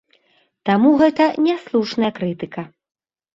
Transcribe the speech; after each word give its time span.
Таму 0.69 0.93
гэта 1.01 1.27
няслушная 1.49 2.11
крытыка. 2.21 2.61